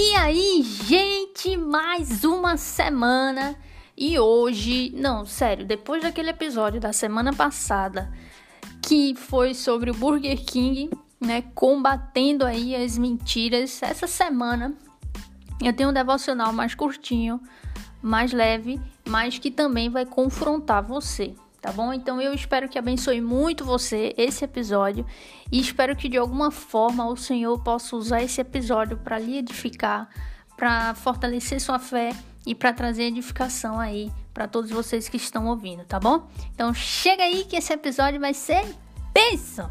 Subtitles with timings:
[0.00, 3.56] E aí, gente, mais uma semana.
[3.96, 8.08] E hoje, não, sério, depois daquele episódio da semana passada
[8.80, 10.88] que foi sobre o Burger King,
[11.20, 14.72] né, combatendo aí as mentiras, essa semana
[15.60, 17.40] eu tenho um devocional mais curtinho,
[18.00, 21.92] mais leve, mas que também vai confrontar você tá bom?
[21.92, 25.04] Então eu espero que abençoe muito você esse episódio
[25.50, 30.08] e espero que de alguma forma o Senhor possa usar esse episódio para lhe edificar,
[30.56, 32.10] para fortalecer sua fé
[32.46, 36.28] e para trazer edificação aí para todos vocês que estão ouvindo, tá bom?
[36.54, 38.64] Então chega aí que esse episódio vai ser
[39.12, 39.68] bênção!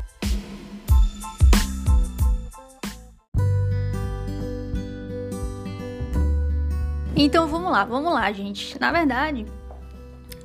[7.19, 8.79] Então vamos lá, vamos lá, gente.
[8.79, 9.43] Na verdade,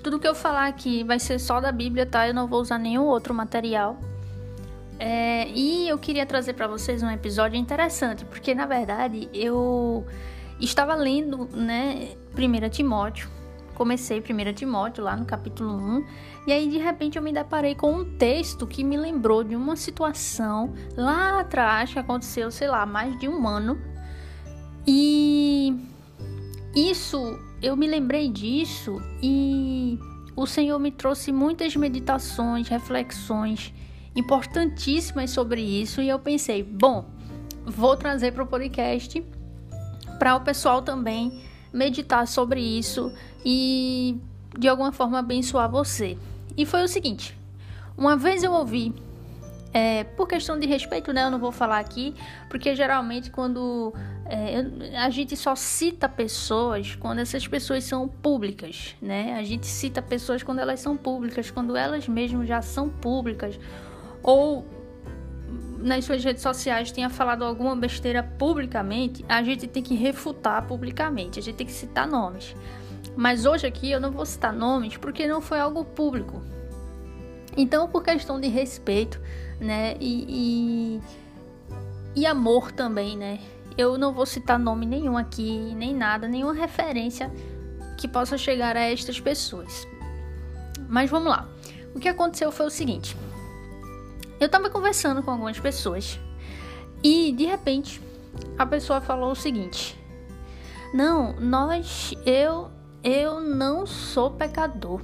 [0.02, 2.26] tudo que eu falar aqui vai ser só da Bíblia, tá?
[2.26, 3.98] Eu não vou usar nenhum outro material.
[4.98, 10.06] É, e eu queria trazer para vocês um episódio interessante, porque na verdade eu
[10.60, 13.28] estava lendo, né, 1 Timóteo.
[13.74, 16.06] Comecei 1 Timóteo lá no capítulo 1,
[16.46, 19.76] e aí de repente eu me deparei com um texto que me lembrou de uma
[19.76, 23.80] situação lá atrás que aconteceu, sei lá, mais de um ano.
[24.86, 25.91] E
[26.74, 29.98] isso eu me lembrei disso e
[30.34, 33.72] o Senhor me trouxe muitas meditações, reflexões
[34.16, 37.06] importantíssimas sobre isso e eu pensei, bom,
[37.64, 39.22] vou trazer para o podcast
[40.18, 41.42] para o pessoal também
[41.72, 43.12] meditar sobre isso
[43.44, 44.16] e
[44.56, 46.16] de alguma forma abençoar você.
[46.56, 47.36] E foi o seguinte:
[47.96, 48.94] uma vez eu ouvi
[49.72, 52.14] é, por questão de respeito, né, eu não vou falar aqui,
[52.48, 53.92] porque geralmente quando
[54.26, 59.34] é, a gente só cita pessoas quando essas pessoas são públicas, né?
[59.34, 63.58] A gente cita pessoas quando elas são públicas, quando elas mesmas já são públicas,
[64.22, 64.64] ou
[65.78, 71.38] nas suas redes sociais tenha falado alguma besteira publicamente, a gente tem que refutar publicamente,
[71.38, 72.54] a gente tem que citar nomes.
[73.16, 76.40] Mas hoje aqui eu não vou citar nomes porque não foi algo público.
[77.56, 79.20] Então, por questão de respeito,
[79.60, 79.94] né?
[80.00, 81.00] E,
[82.16, 83.38] e, e amor também, né?
[83.76, 87.30] Eu não vou citar nome nenhum aqui, nem nada, nenhuma referência
[87.96, 89.86] que possa chegar a estas pessoas.
[90.88, 91.48] Mas vamos lá.
[91.94, 93.16] O que aconteceu foi o seguinte:
[94.40, 96.18] eu estava conversando com algumas pessoas
[97.02, 98.00] e de repente
[98.58, 99.98] a pessoa falou o seguinte:
[100.92, 102.70] Não, nós, eu,
[103.02, 105.00] eu não sou pecador.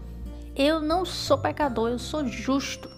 [0.56, 2.91] Eu não sou pecador, eu sou justo.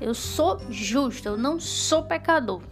[0.00, 2.62] Eu sou justo, eu não sou pecador.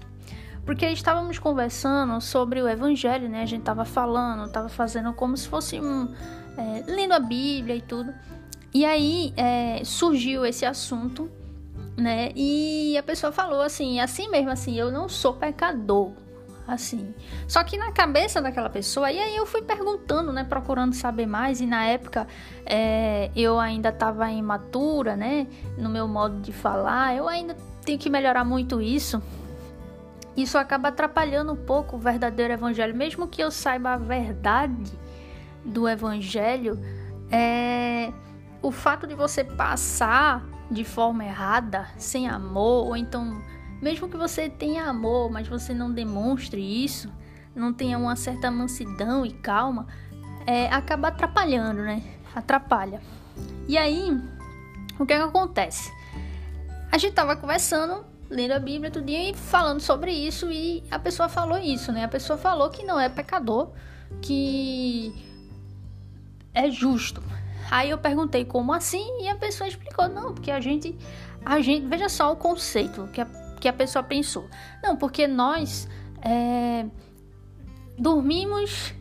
[0.66, 3.42] Porque estávamos conversando sobre o evangelho, né?
[3.42, 6.12] A gente estava falando, estava fazendo como se fosse um.
[6.58, 8.12] É, lendo a Bíblia e tudo.
[8.74, 11.30] E aí é, surgiu esse assunto,
[11.96, 12.32] né?
[12.34, 16.12] E a pessoa falou assim, assim mesmo, assim, eu não sou pecador
[16.66, 17.14] assim.
[17.46, 21.60] Só que na cabeça daquela pessoa, e aí eu fui perguntando, né, procurando saber mais,
[21.60, 22.26] e na época
[22.64, 25.46] é, eu ainda estava imatura, né,
[25.78, 29.22] no meu modo de falar, eu ainda tenho que melhorar muito isso.
[30.36, 34.92] Isso acaba atrapalhando um pouco o verdadeiro evangelho, mesmo que eu saiba a verdade
[35.64, 36.78] do evangelho,
[37.30, 38.12] é
[38.62, 43.40] o fato de você passar de forma errada, sem amor, ou então
[43.80, 47.12] mesmo que você tenha amor, mas você não demonstre isso,
[47.54, 49.86] não tenha uma certa mansidão e calma,
[50.46, 52.02] é, acaba atrapalhando, né?
[52.34, 53.00] Atrapalha.
[53.68, 54.10] E aí,
[54.98, 55.92] o que, é que acontece?
[56.90, 60.98] A gente tava conversando, lendo a Bíblia todo dia e falando sobre isso, e a
[60.98, 62.04] pessoa falou isso, né?
[62.04, 63.70] A pessoa falou que não é pecador,
[64.20, 65.14] que
[66.54, 67.22] é justo.
[67.70, 70.96] Aí eu perguntei como assim, e a pessoa explicou, não, porque a gente,
[71.44, 73.26] a gente, veja só o conceito que a
[73.60, 74.48] que a pessoa pensou.
[74.82, 75.88] Não, porque nós
[76.22, 76.86] é,
[77.98, 78.94] dormimos,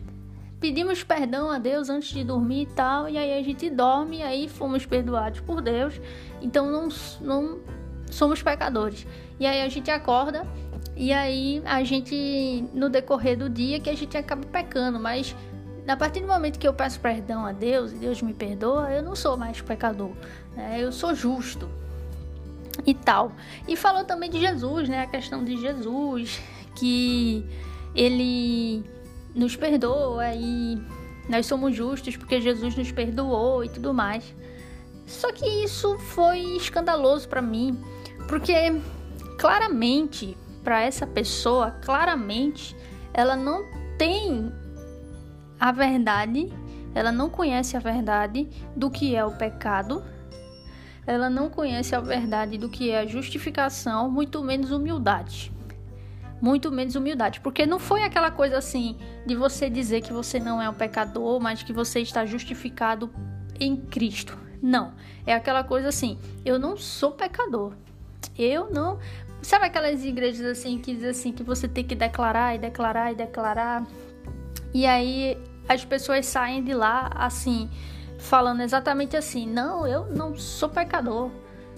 [0.60, 4.22] pedimos perdão a Deus antes de dormir e tal, e aí a gente dorme e
[4.22, 6.00] aí fomos perdoados por Deus,
[6.40, 6.88] então não,
[7.20, 7.60] não
[8.10, 9.06] somos pecadores.
[9.38, 10.46] E aí a gente acorda
[10.96, 15.36] e aí a gente, no decorrer do dia, que a gente acaba pecando, mas
[15.86, 19.02] a partir do momento que eu peço perdão a Deus e Deus me perdoa, eu
[19.02, 20.10] não sou mais pecador,
[20.56, 20.78] né?
[20.80, 21.68] eu sou justo
[22.86, 23.32] e tal.
[23.68, 25.02] E falou também de Jesus, né?
[25.02, 26.40] A questão de Jesus,
[26.74, 27.44] que
[27.94, 28.84] ele
[29.34, 30.78] nos perdoa e
[31.28, 34.24] nós somos justos porque Jesus nos perdoou e tudo mais.
[35.06, 37.78] Só que isso foi escandaloso para mim,
[38.28, 38.80] porque
[39.38, 42.76] claramente para essa pessoa, claramente
[43.14, 43.64] ela não
[43.98, 44.52] tem
[45.58, 46.52] a verdade,
[46.94, 50.02] ela não conhece a verdade do que é o pecado
[51.06, 55.52] ela não conhece a verdade do que é a justificação, muito menos humildade.
[56.38, 57.40] muito menos humildade.
[57.40, 61.40] Porque não foi aquela coisa assim de você dizer que você não é um pecador,
[61.40, 63.10] mas que você está justificado
[63.58, 64.36] em Cristo.
[64.60, 64.92] Não.
[65.24, 67.72] É aquela coisa assim: eu não sou pecador.
[68.36, 68.98] Eu não.
[69.42, 73.14] Sabe aquelas igrejas assim que dizem assim que você tem que declarar e declarar e
[73.14, 73.86] declarar?
[74.74, 75.38] E aí
[75.68, 77.70] as pessoas saem de lá assim,
[78.18, 81.30] falando exatamente assim: não, eu não sou pecador.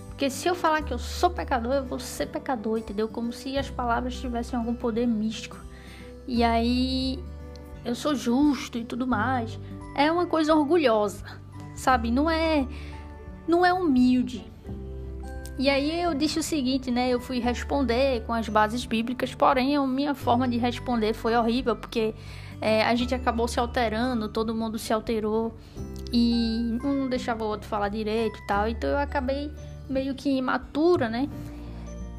[0.08, 3.06] Porque se eu falar que eu sou pecador, eu vou ser pecador, entendeu?
[3.06, 5.56] Como se as palavras tivessem algum poder místico.
[6.26, 7.22] E aí
[7.84, 9.58] eu sou justo e tudo mais.
[9.94, 11.24] É uma coisa orgulhosa,
[11.74, 12.10] sabe?
[12.10, 12.66] Não é
[13.46, 14.44] não é humilde.
[15.58, 17.08] E aí eu disse o seguinte, né?
[17.10, 21.74] Eu fui responder com as bases bíblicas, porém a minha forma de responder foi horrível,
[21.74, 22.14] porque
[22.60, 25.52] é, a gente acabou se alterando, todo mundo se alterou
[26.12, 28.68] e um não deixava o outro falar direito e tal.
[28.68, 29.50] Então eu acabei
[29.90, 31.28] meio que imatura, né?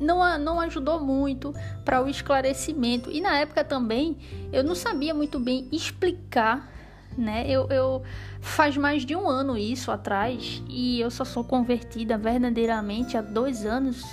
[0.01, 1.53] Não, não ajudou muito
[1.85, 3.09] para o esclarecimento.
[3.09, 4.17] E na época também
[4.51, 6.69] eu não sabia muito bem explicar
[7.17, 7.45] né?
[7.47, 8.03] Eu, eu
[8.41, 13.65] faz mais de um ano isso atrás e eu só sou convertida verdadeiramente há dois
[13.65, 14.03] anos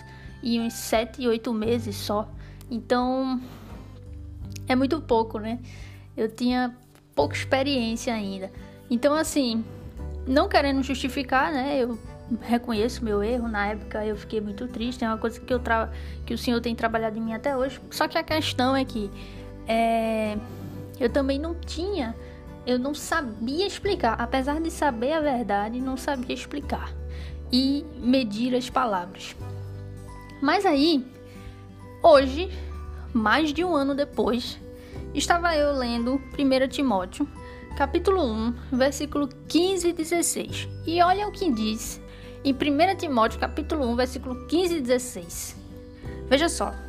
[0.43, 2.29] e uns sete, oito meses só.
[2.71, 3.41] Então
[4.69, 5.61] é muito pouco, né?
[6.17, 6.75] Eu tinha
[7.15, 8.51] pouca experiência ainda.
[8.91, 9.65] Então, assim,
[10.27, 11.83] não querendo justificar, né?
[11.83, 11.99] Eu
[12.41, 13.49] reconheço meu erro.
[13.49, 15.05] Na época eu fiquei muito triste.
[15.05, 15.91] É uma coisa que, eu tra...
[16.25, 17.81] que o Senhor tem trabalhado em mim até hoje.
[17.91, 19.11] Só que a questão é que
[19.67, 20.37] é...
[20.99, 22.15] eu também não tinha,
[22.67, 24.21] eu não sabia explicar.
[24.21, 26.93] Apesar de saber a verdade, não sabia explicar
[27.53, 29.37] e medir as palavras.
[30.43, 31.07] Mas aí,
[32.03, 32.51] hoje,
[33.13, 34.59] mais de um ano depois,
[35.15, 37.27] estava eu lendo 1 Timóteo,
[37.77, 40.69] capítulo 1, versículo 15 e 16.
[40.87, 42.01] E olha o que diz
[42.45, 45.57] em 1 Timóteo, capítulo 1, versículo 15 e 16.
[46.29, 46.86] Veja só.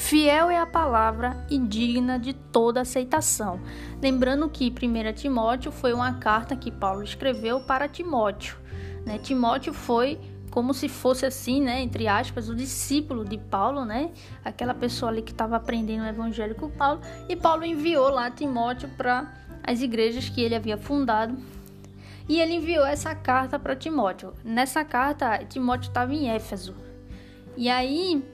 [0.00, 3.60] Fiel é a palavra e digna de toda aceitação.
[4.02, 8.56] Lembrando que 1 Timóteo foi uma carta que Paulo escreveu para Timóteo.
[9.04, 9.18] Né?
[9.18, 10.18] Timóteo foi
[10.50, 14.10] como se fosse assim, né, entre aspas, o discípulo de Paulo, né,
[14.44, 18.88] aquela pessoa ali que estava aprendendo o evangelho com Paulo, e Paulo enviou lá Timóteo
[18.96, 19.32] para
[19.62, 21.36] as igrejas que ele havia fundado.
[22.26, 24.32] E ele enviou essa carta para Timóteo.
[24.42, 26.74] Nessa carta, Timóteo estava em Éfeso.
[27.56, 28.24] E aí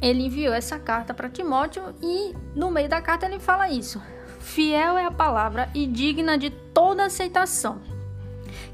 [0.00, 4.00] ele enviou essa carta para Timóteo e no meio da carta ele fala isso:
[4.40, 7.80] Fiel é a palavra e digna de toda aceitação,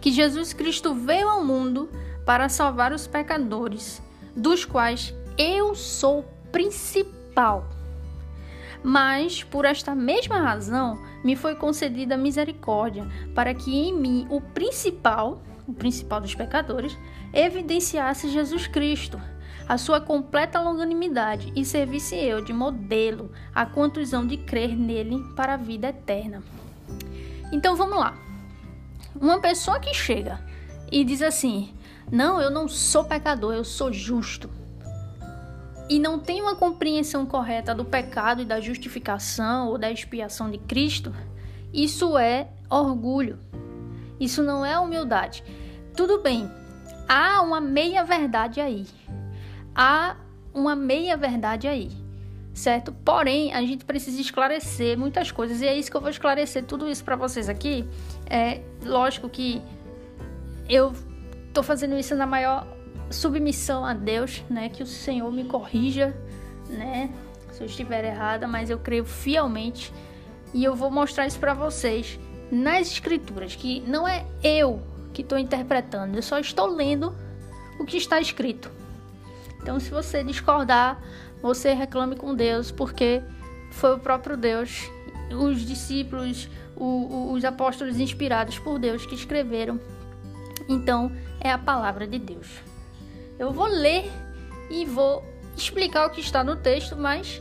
[0.01, 1.89] que Jesus Cristo veio ao mundo
[2.25, 4.03] para salvar os pecadores,
[4.37, 7.67] dos quais eu sou principal.
[8.85, 15.41] Mas, por esta mesma razão, me foi concedida misericórdia, para que em mim o principal,
[15.69, 16.99] o principal dos pecadores,
[17.33, 19.21] evidenciasse Jesus Cristo,
[19.69, 23.63] a sua completa longanimidade, e servisse eu de modelo a
[24.13, 26.43] hão de crer nele para a vida eterna.
[27.53, 28.15] Então vamos lá.
[29.15, 30.41] Uma pessoa que chega
[30.91, 31.73] e diz assim:
[32.11, 34.51] não, eu não sou pecador, eu sou justo.
[35.89, 40.59] E não tem uma compreensão correta do pecado e da justificação ou da expiação de
[40.59, 41.15] Cristo,
[41.73, 43.39] isso é orgulho.
[44.19, 45.43] Isso não é humildade.
[45.97, 46.51] Tudo bem,
[47.09, 48.87] há uma meia-verdade aí.
[49.75, 50.17] Há
[50.53, 51.91] uma meia-verdade aí,
[52.53, 52.93] certo?
[52.93, 56.89] Porém, a gente precisa esclarecer muitas coisas e é isso que eu vou esclarecer tudo
[56.89, 57.87] isso para vocês aqui.
[58.29, 59.63] É lógico que
[60.69, 60.93] eu
[61.53, 62.67] Tô fazendo isso na maior
[63.11, 64.71] submissão a Deus, né?
[64.71, 66.17] Que o Senhor me corrija,
[66.69, 67.11] né?
[67.51, 69.93] Se eu estiver errada, mas eu creio fielmente
[70.55, 72.19] e eu vou mostrar isso para vocês
[72.51, 74.81] nas escrituras, que não é eu
[75.13, 77.15] que estou interpretando, eu só estou lendo
[77.79, 78.71] o que está escrito.
[79.63, 81.01] Então, se você discordar,
[81.41, 83.23] você reclame com Deus, porque
[83.71, 84.91] foi o próprio Deus,
[85.31, 89.81] os discípulos, os apóstolos inspirados por Deus que escreveram
[90.69, 92.47] então, é a palavra de Deus.
[93.39, 94.11] Eu vou ler
[94.71, 95.25] e vou
[95.57, 97.41] explicar o que está no texto, mas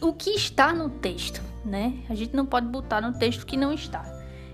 [0.00, 1.98] o que está no texto, né?
[2.08, 4.04] A gente não pode botar no texto que não está.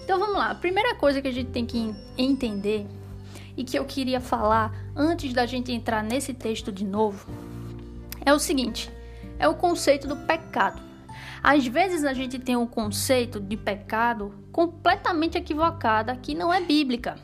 [0.02, 0.50] Então vamos lá.
[0.50, 2.87] A primeira coisa que a gente tem que entender
[3.58, 7.28] e que eu queria falar antes da gente entrar nesse texto de novo
[8.24, 8.90] é o seguinte:
[9.38, 10.80] é o conceito do pecado.
[11.42, 17.16] Às vezes a gente tem um conceito de pecado completamente equivocada que não é bíblica.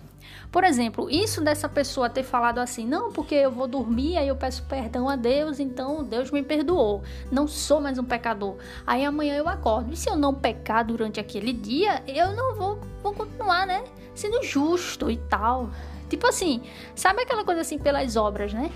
[0.51, 4.37] Por exemplo, isso dessa pessoa ter falado assim, não, porque eu vou dormir, aí eu
[4.37, 7.03] peço perdão a Deus, então Deus me perdoou.
[7.31, 8.57] Não sou mais um pecador.
[8.87, 9.93] Aí amanhã eu acordo.
[9.93, 13.83] E se eu não pecar durante aquele dia, eu não vou, vou continuar, né?
[14.15, 15.71] Sendo justo e tal.
[16.15, 16.63] Tipo assim,
[16.95, 18.71] sabe aquela coisa assim pelas obras, né?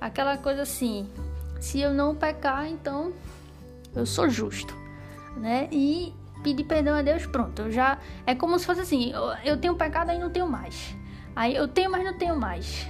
[0.00, 1.08] Aquela coisa assim.
[1.60, 3.12] Se eu não pecar, então
[3.94, 4.74] eu sou justo,
[5.36, 5.68] né?
[5.70, 6.12] E
[6.42, 7.62] pedir perdão a Deus, pronto.
[7.62, 10.96] Eu já é como se fosse assim, eu, eu tenho pecado aí não tenho mais.
[11.36, 12.88] Aí eu tenho, mas não tenho mais.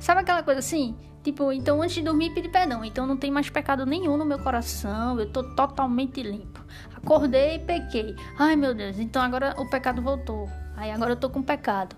[0.00, 0.96] Sabe aquela coisa assim?
[1.22, 2.84] Tipo, então antes de dormir pedir perdão.
[2.84, 5.20] Então não tem mais pecado nenhum no meu coração.
[5.20, 6.64] Eu tô totalmente limpo.
[6.96, 8.16] Acordei e pequei.
[8.36, 10.50] Ai meu Deus, então agora o pecado voltou.
[10.76, 11.94] Aí agora eu tô com pecado.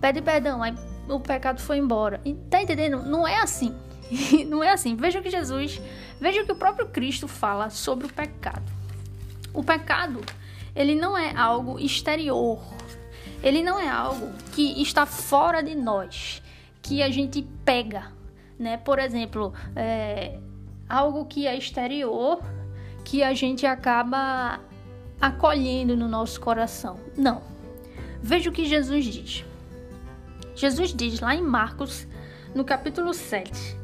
[0.00, 0.74] Pede perdão, aí
[1.08, 2.20] o pecado foi embora.
[2.24, 3.02] E, tá entendendo?
[3.02, 3.74] Não é assim.
[4.46, 4.96] não é assim.
[4.96, 5.80] Veja o que Jesus,
[6.20, 8.70] veja o que o próprio Cristo fala sobre o pecado.
[9.54, 10.20] O pecado,
[10.74, 12.60] ele não é algo exterior.
[13.42, 16.40] Ele não é algo que está fora de nós,
[16.80, 18.12] que a gente pega,
[18.58, 18.76] né?
[18.76, 20.38] Por exemplo, é,
[20.88, 22.40] algo que é exterior,
[23.04, 24.60] que a gente acaba
[25.20, 27.00] acolhendo no nosso coração.
[27.16, 27.42] Não.
[28.22, 29.44] Veja o que Jesus diz.
[30.54, 32.06] Jesus diz lá em Marcos,
[32.54, 33.76] no capítulo 7,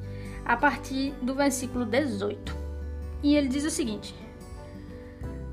[0.44, 2.54] a partir do versículo 18.
[3.22, 4.14] E ele diz o seguinte: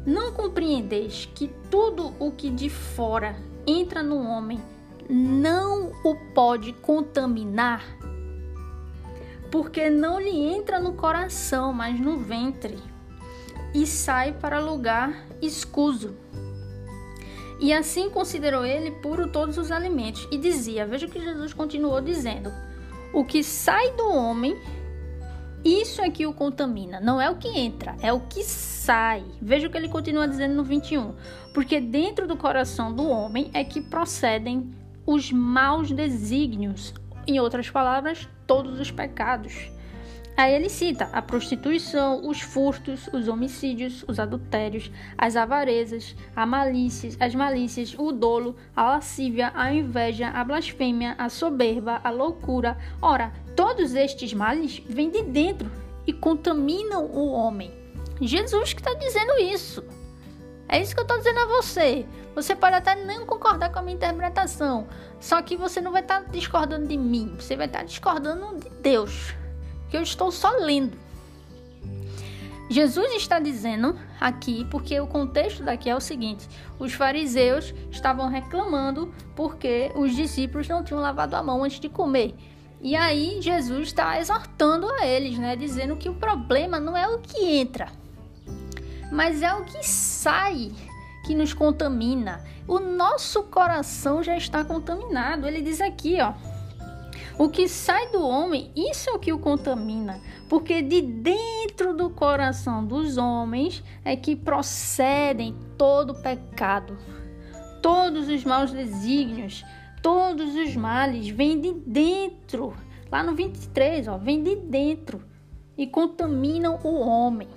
[0.05, 4.61] Não compreendeis que tudo o que de fora entra no homem
[5.09, 7.83] não o pode contaminar?
[9.49, 12.77] Porque não lhe entra no coração, mas no ventre,
[13.73, 16.15] e sai para lugar escuso.
[17.59, 20.27] E assim considerou ele puro todos os alimentos.
[20.31, 22.51] E dizia: Veja o que Jesus continuou dizendo:
[23.13, 24.55] O que sai do homem
[25.65, 29.25] isso é que o contamina, não é o que entra, é o que sai.
[29.41, 31.15] Veja o que ele continua dizendo no 21.
[31.55, 34.71] Porque dentro do coração do homem é que procedem
[35.07, 36.93] os maus desígnios,
[37.25, 39.71] em outras palavras, todos os pecados.
[40.37, 47.11] Aí ele cita a prostituição, os furtos, os homicídios, os adultérios, as avarezas, a malícia,
[47.21, 52.77] as malícias, o dolo, a lascívia, a inveja, a blasfêmia, a soberba, a loucura.
[53.01, 55.71] Ora, todos estes males vêm de dentro
[56.05, 57.71] e contaminam o homem.
[58.19, 59.85] Jesus que está dizendo isso.
[60.67, 62.05] É isso que eu estou dizendo a você.
[62.35, 64.87] Você pode até não concordar com a minha interpretação,
[65.21, 68.59] só que você não vai estar tá discordando de mim, você vai estar tá discordando
[68.59, 69.33] de Deus
[69.89, 70.97] que eu estou só lendo.
[72.69, 76.47] Jesus está dizendo aqui, porque o contexto daqui é o seguinte:
[76.79, 82.33] os fariseus estavam reclamando porque os discípulos não tinham lavado a mão antes de comer.
[82.81, 87.19] E aí Jesus está exortando a eles, né, dizendo que o problema não é o
[87.19, 87.87] que entra,
[89.11, 90.71] mas é o que sai
[91.25, 92.43] que nos contamina.
[92.67, 95.47] O nosso coração já está contaminado.
[95.47, 96.33] Ele diz aqui, ó,
[97.37, 102.09] o que sai do homem, isso é o que o contamina, porque de dentro do
[102.09, 106.97] coração dos homens é que procedem todo o pecado,
[107.81, 109.65] todos os maus desígnios,
[110.01, 112.73] todos os males vêm de dentro.
[113.11, 115.21] Lá no 23, ó, vem de dentro
[115.77, 117.47] e contaminam o homem.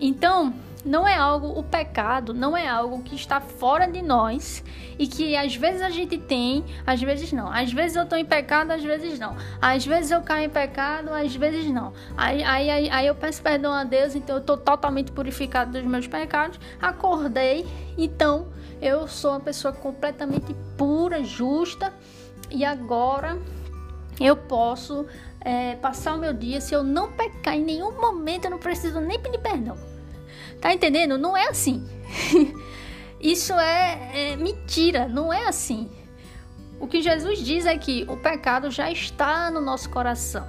[0.00, 4.62] Então, não é algo, o pecado não é algo que está fora de nós
[4.98, 7.50] e que às vezes a gente tem, às vezes não.
[7.50, 9.34] Às vezes eu estou em pecado, às vezes não.
[9.60, 11.92] Às vezes eu caio em pecado, às vezes não.
[12.16, 15.82] Aí, aí, aí, aí eu peço perdão a Deus, então eu estou totalmente purificado dos
[15.82, 16.60] meus pecados.
[16.80, 18.48] Acordei, então
[18.80, 21.92] eu sou uma pessoa completamente pura, justa
[22.50, 23.38] e agora
[24.20, 25.06] eu posso
[25.40, 26.60] é, passar o meu dia.
[26.60, 29.93] Se eu não pecar em nenhum momento, eu não preciso nem pedir perdão.
[30.60, 31.18] Tá entendendo?
[31.18, 31.86] Não é assim.
[33.20, 35.90] Isso é, é mentira, não é assim.
[36.78, 40.46] O que Jesus diz é que o pecado já está no nosso coração.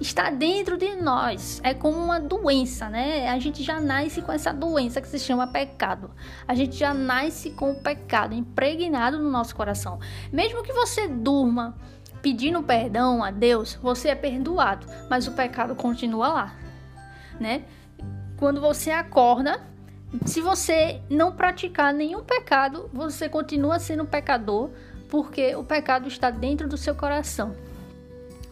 [0.00, 1.60] Está dentro de nós.
[1.62, 3.28] É como uma doença, né?
[3.28, 6.10] A gente já nasce com essa doença que se chama pecado.
[6.48, 9.98] A gente já nasce com o pecado impregnado no nosso coração.
[10.32, 11.76] Mesmo que você durma
[12.22, 16.54] pedindo perdão a Deus, você é perdoado, mas o pecado continua lá,
[17.38, 17.64] né?
[18.40, 19.60] Quando você acorda,
[20.24, 24.70] se você não praticar nenhum pecado, você continua sendo pecador,
[25.10, 27.54] porque o pecado está dentro do seu coração.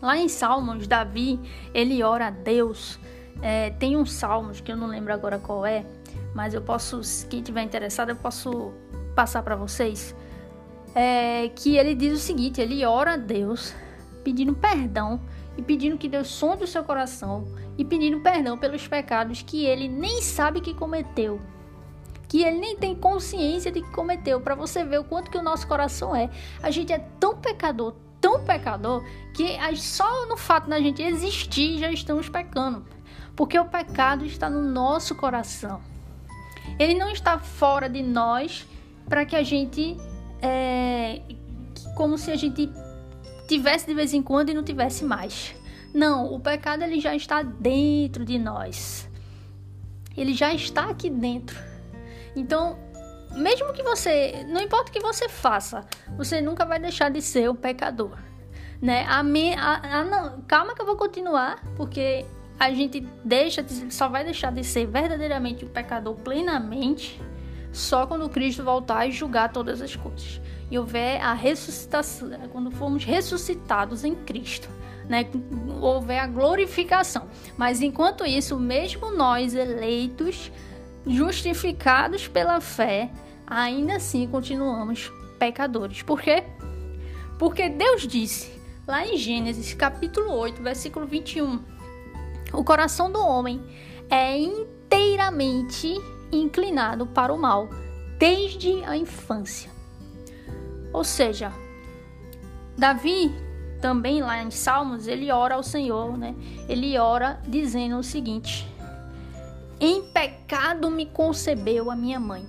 [0.01, 1.41] Lá em Salmos, Davi,
[1.73, 3.01] ele ora a Deus.
[3.41, 5.87] É, tem um Salmos que eu não lembro agora qual é,
[6.35, 8.73] mas eu posso, quem tiver interessado, eu posso
[9.17, 10.15] passar para vocês.
[10.95, 13.75] É, que ele diz o seguinte: ele ora a Deus
[14.23, 15.21] pedindo perdão
[15.59, 17.45] e pedindo que Deus sonde o seu coração
[17.77, 21.41] e pedindo perdão pelos pecados que ele nem sabe que cometeu.
[22.29, 25.43] Que ele nem tem consciência de que cometeu, para você ver o quanto que o
[25.43, 26.31] nosso coração é.
[26.63, 31.91] A gente é tão pecador, tão pecador, que só no fato da gente existir já
[31.91, 32.87] estamos pecando.
[33.35, 35.81] Porque o pecado está no nosso coração.
[36.79, 38.65] Ele não está fora de nós
[39.09, 39.97] para que a gente.
[40.41, 41.21] É,
[41.97, 42.71] como se a gente
[43.49, 45.55] tivesse de vez em quando e não tivesse mais.
[45.93, 49.09] Não, o pecado ele já está dentro de nós.
[50.17, 51.59] Ele já está aqui dentro.
[52.37, 52.79] Então,
[53.33, 55.87] mesmo que você, não importa o que você faça,
[56.17, 58.17] você nunca vai deixar de ser um pecador,
[58.81, 59.07] né?
[59.09, 62.27] A, me, a, a não, calma que eu vou continuar, porque
[62.61, 67.21] a gente deixa, só vai deixar de ser verdadeiramente um pecador plenamente
[67.73, 70.41] só quando Cristo voltar e julgar todas as coisas.
[70.71, 74.69] E houver a ressuscitação, quando formos ressuscitados em Cristo,
[75.09, 75.27] né?
[75.81, 77.29] Houver a glorificação.
[77.57, 80.53] Mas enquanto isso, mesmo nós eleitos,
[81.07, 83.11] justificados pela fé,
[83.47, 86.03] ainda assim continuamos pecadores.
[86.03, 86.45] Por quê?
[87.39, 88.53] Porque Deus disse
[88.87, 91.61] lá em Gênesis capítulo 8, versículo 21,
[92.53, 93.63] o coração do homem
[94.11, 95.95] é inteiramente
[96.33, 97.69] inclinado para o mal
[98.19, 99.78] desde a infância.
[100.93, 101.53] Ou seja,
[102.77, 103.35] Davi
[103.81, 106.35] também lá em Salmos, ele ora ao Senhor, né?
[106.69, 108.67] Ele ora dizendo o seguinte:
[109.81, 112.47] Em pecado me concebeu a minha mãe.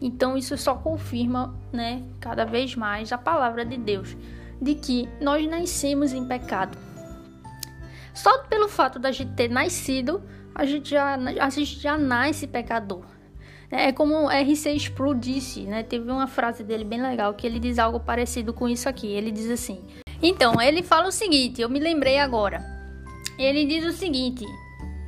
[0.00, 4.16] Então isso só confirma, né, cada vez mais a palavra de Deus,
[4.60, 6.78] de que nós nascemos em pecado.
[8.14, 10.22] Só pelo fato da gente ter nascido,
[10.54, 13.04] a gente já, a gente já nasce pecador.
[13.70, 14.74] É como R.C.
[14.74, 15.84] Sproul disse, né?
[15.84, 19.06] Teve uma frase dele bem legal que ele diz algo parecido com isso aqui.
[19.06, 19.80] Ele diz assim:
[20.20, 22.64] Então, ele fala o seguinte, eu me lembrei agora.
[23.38, 24.44] Ele diz o seguinte: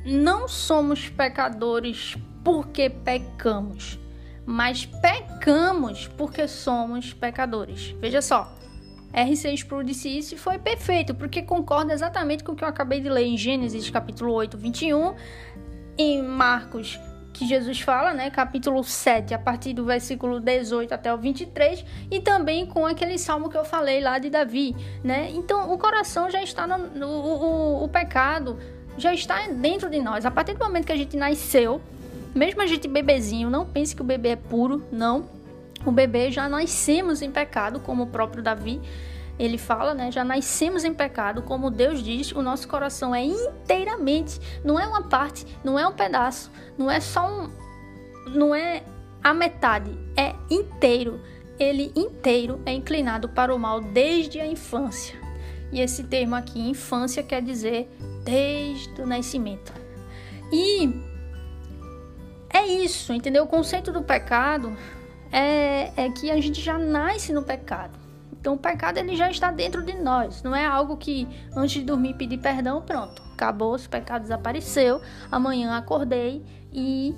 [0.05, 3.99] Não somos pecadores porque pecamos,
[4.45, 7.93] mas pecamos porque somos pecadores.
[7.99, 8.57] Veja só.
[9.13, 12.99] R6 Sproul disse isso e foi perfeito, porque concorda exatamente com o que eu acabei
[12.99, 15.13] de ler em Gênesis capítulo 8, 21,
[15.95, 16.99] em Marcos,
[17.33, 22.19] que Jesus fala, né, capítulo 7, a partir do versículo 18 até o 23, e
[22.21, 25.31] também com aquele salmo que eu falei lá de Davi, né?
[25.31, 28.59] Então, o coração já está no, no o, o pecado
[28.97, 30.25] já está dentro de nós.
[30.25, 31.81] A partir do momento que a gente nasceu,
[32.35, 35.25] mesmo a gente bebezinho, não pense que o bebê é puro, não
[35.85, 38.79] o bebê já nascemos em pecado, como o próprio Davi
[39.37, 40.11] ele fala, né?
[40.11, 45.03] Já nascemos em pecado, como Deus diz, o nosso coração é inteiramente, não é uma
[45.03, 47.49] parte, não é um pedaço, não é só um,
[48.27, 48.83] não é
[49.23, 51.19] a metade, é inteiro.
[51.59, 55.15] Ele inteiro é inclinado para o mal desde a infância.
[55.71, 57.89] E esse termo aqui, infância, quer dizer
[58.23, 59.73] desde o nascimento.
[60.51, 60.93] E
[62.49, 63.43] é isso, entendeu?
[63.43, 64.75] O conceito do pecado
[65.31, 68.02] é, é que a gente já nasce no pecado.
[68.43, 70.43] Então o pecado ele já está dentro de nós.
[70.43, 71.25] Não é algo que
[71.55, 74.99] antes de dormir pedir perdão, pronto, acabou, o pecado desapareceu.
[75.31, 77.15] Amanhã acordei e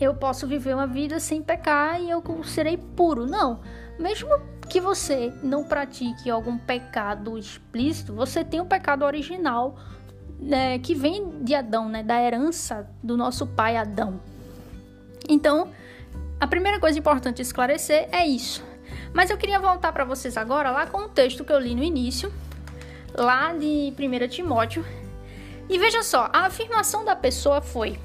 [0.00, 3.26] eu posso viver uma vida sem pecar e eu serei puro.
[3.26, 3.60] Não.
[3.98, 4.30] Mesmo
[4.70, 9.76] que você não pratique algum pecado explícito, você tem o pecado original
[10.40, 14.18] né, que vem de Adão, né, da herança do nosso pai Adão.
[15.28, 15.68] Então,
[16.40, 18.66] a primeira coisa importante esclarecer é isso.
[19.18, 21.82] Mas eu queria voltar para vocês agora lá com o texto que eu li no
[21.82, 22.32] início,
[23.12, 24.84] lá de 1 Timóteo.
[25.68, 27.98] E veja só, a afirmação da pessoa foi: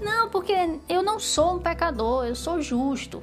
[0.00, 0.54] Não, porque
[0.88, 3.22] eu não sou um pecador, eu sou justo.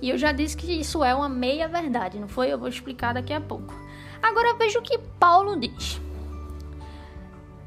[0.00, 2.50] E eu já disse que isso é uma meia verdade, não foi?
[2.50, 3.74] Eu vou explicar daqui a pouco.
[4.22, 6.00] Agora veja o que Paulo diz.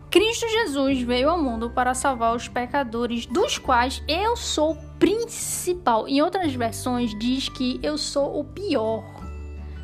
[0.09, 6.07] Cristo Jesus veio ao mundo para salvar os pecadores, dos quais eu sou principal.
[6.07, 9.03] Em outras versões diz que eu sou o pior,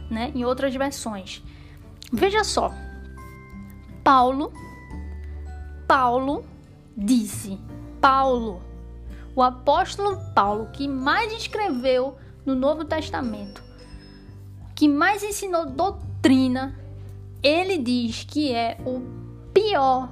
[0.10, 0.32] né?
[0.34, 1.44] Em outras versões.
[2.12, 2.74] Veja só.
[4.04, 4.52] Paulo
[5.88, 6.44] Paulo
[6.98, 7.60] disse,
[8.02, 8.62] Paulo,
[9.36, 13.64] o apóstolo Paulo que mais escreveu no Novo Testamento,
[14.74, 16.76] que mais ensinou doutrina,
[17.44, 19.23] ele diz que é o
[19.54, 20.10] pior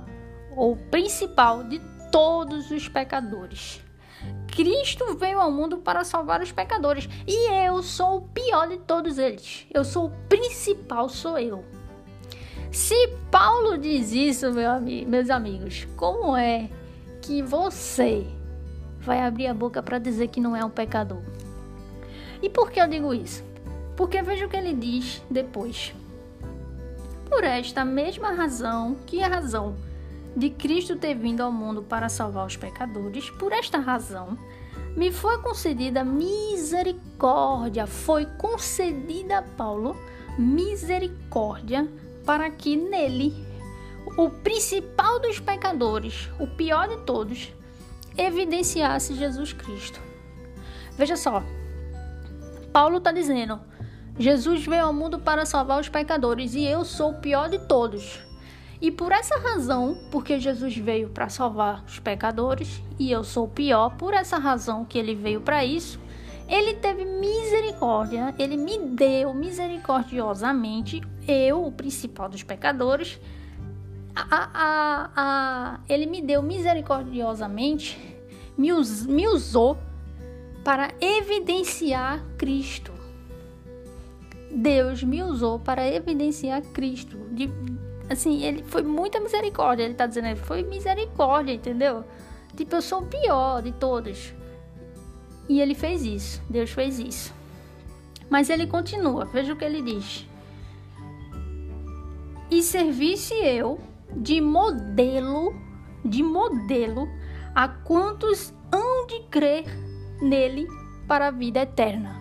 [0.56, 1.80] ou principal de
[2.12, 3.82] todos os pecadores.
[4.48, 9.18] Cristo veio ao mundo para salvar os pecadores e eu sou o pior de todos
[9.18, 9.66] eles.
[9.74, 11.64] Eu sou o principal, sou eu.
[12.72, 12.96] Se
[13.30, 16.70] Paulo diz isso, meu ami meus amigos, como é
[17.22, 18.26] que você
[19.00, 21.22] vai abrir a boca para dizer que não é um pecador?
[22.42, 23.44] E por que eu digo isso?
[23.96, 25.94] Porque veja o que ele diz depois.
[27.32, 29.78] Por esta mesma razão, que é a razão
[30.36, 34.38] de Cristo ter vindo ao mundo para salvar os pecadores, por esta razão,
[34.98, 39.96] me foi concedida misericórdia, foi concedida a Paulo
[40.38, 41.88] misericórdia
[42.26, 43.34] para que nele,
[44.18, 47.54] o principal dos pecadores, o pior de todos,
[48.18, 50.02] evidenciasse Jesus Cristo.
[50.98, 51.42] Veja só,
[52.74, 53.58] Paulo está dizendo:
[54.20, 58.20] Jesus veio ao mundo para salvar os pecadores e eu sou o pior de todos.
[58.82, 63.50] E por essa razão, porque Jesus veio para salvar os pecadores e eu sou o
[63.50, 66.00] pior, por essa razão que ele veio para isso,
[66.48, 73.20] ele teve misericórdia, ele me deu misericordiosamente, eu, o principal dos pecadores,
[74.16, 77.98] a, a, a, ele me deu misericordiosamente,
[78.58, 79.78] me, us, me usou
[80.64, 82.91] para evidenciar Cristo.
[84.54, 87.18] Deus me usou para evidenciar Cristo.
[87.32, 87.50] De,
[88.10, 89.84] assim, ele foi muita misericórdia.
[89.84, 92.04] Ele tá dizendo, ele foi misericórdia, entendeu?
[92.56, 94.34] Tipo, eu sou o pior de todos.
[95.48, 96.42] E ele fez isso.
[96.50, 97.34] Deus fez isso.
[98.30, 99.26] Mas ele continua.
[99.26, 100.28] Veja o que ele diz.
[102.50, 103.80] E servisse eu
[104.16, 105.56] de modelo,
[106.04, 107.08] de modelo
[107.56, 109.66] a quantos hão de crer
[110.22, 110.68] nele
[111.08, 112.21] para a vida eterna.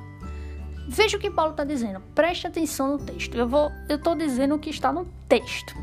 [0.88, 2.01] Veja o que Paulo está dizendo.
[2.14, 3.35] Preste atenção no texto.
[3.35, 5.75] Eu vou, eu estou dizendo o que está no texto.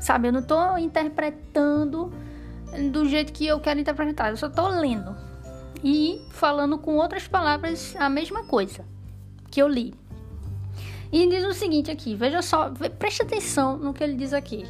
[0.00, 2.12] Sabe, eu não estou interpretando
[2.90, 4.30] do jeito que eu quero interpretar.
[4.30, 5.14] Eu só estou lendo
[5.82, 8.84] e falando com outras palavras a mesma coisa
[9.50, 9.94] que eu li.
[11.10, 14.66] E diz o seguinte aqui, veja só, preste atenção no que ele diz aqui.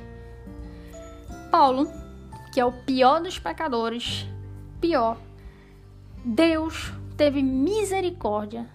[1.50, 1.90] Paulo,
[2.52, 4.26] que é o pior dos pecadores,
[4.80, 5.18] pior,
[6.24, 8.68] Deus teve misericórdia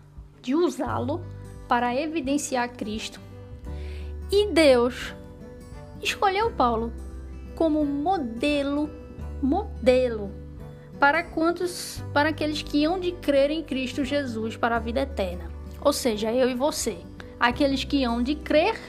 [0.44, 1.26] de usá-lo
[1.68, 3.20] para evidenciar Cristo.
[4.30, 5.16] E Deus
[6.02, 6.92] escolheu Paulo
[7.56, 8.90] como modelo,
[9.42, 10.30] modelo
[11.00, 15.50] para quantos, para aqueles que iam de crer em Cristo Jesus para a vida eterna.
[15.82, 16.98] Ou seja, eu e você,
[17.40, 18.80] aqueles que iam de crer.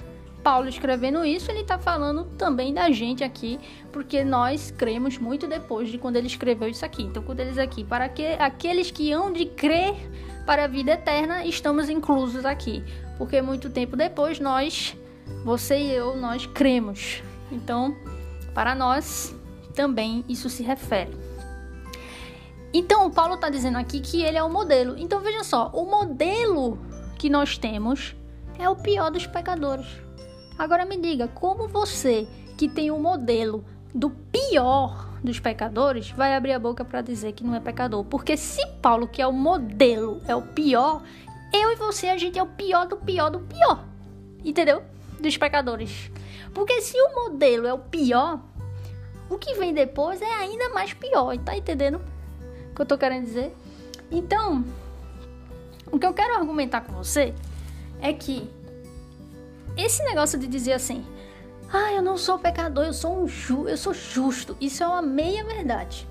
[0.43, 3.59] Paulo escrevendo isso, ele está falando também da gente aqui,
[3.90, 7.03] porque nós cremos muito depois de quando ele escreveu isso aqui.
[7.03, 9.95] Então, quando ele diz aqui, para que, aqueles que hão de crer
[10.44, 12.85] para a vida eterna, estamos inclusos aqui.
[13.18, 14.96] Porque muito tempo depois nós,
[15.44, 17.22] você e eu, nós cremos.
[17.50, 17.96] Então,
[18.54, 19.35] para nós
[19.74, 21.12] também isso se refere.
[22.72, 24.96] Então, o Paulo está dizendo aqui que ele é o modelo.
[24.98, 26.78] Então, veja só, o modelo
[27.18, 28.16] que nós temos
[28.59, 29.87] é o pior dos pecadores.
[30.59, 32.26] Agora me diga, como você
[32.57, 37.44] que tem o modelo do pior dos pecadores vai abrir a boca para dizer que
[37.44, 38.04] não é pecador.
[38.04, 41.02] Porque se Paulo, que é o modelo, é o pior,
[41.52, 43.85] eu e você, a gente é o pior do pior do pior.
[44.44, 44.83] Entendeu?
[45.20, 46.11] Dos pecadores.
[46.52, 48.40] Porque se o modelo é o pior,
[49.30, 51.37] o que vem depois é ainda mais pior.
[51.38, 52.00] Tá entendendo
[52.70, 53.54] o que eu tô querendo dizer?
[54.11, 54.64] Então,
[55.90, 57.33] o que eu quero argumentar com você
[58.00, 58.50] é que
[59.76, 61.04] esse negócio de dizer assim,
[61.72, 64.57] ah, eu não sou pecador, eu sou um ju eu sou justo.
[64.61, 66.09] Isso é uma meia verdade.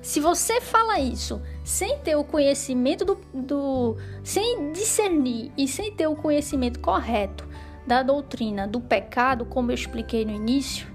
[0.00, 6.08] Se você fala isso sem ter o conhecimento do, do sem discernir e sem ter
[6.08, 7.48] o conhecimento correto
[7.86, 10.88] da doutrina do pecado, como eu expliquei no início,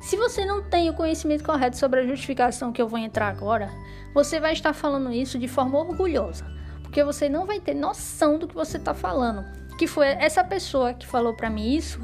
[0.00, 3.70] se você não tem o conhecimento correto sobre a justificação que eu vou entrar agora,
[4.14, 6.44] você vai estar falando isso de forma orgulhosa,
[6.82, 9.44] porque você não vai ter noção do que você está falando.
[9.78, 12.00] Que foi essa pessoa que falou para mim isso,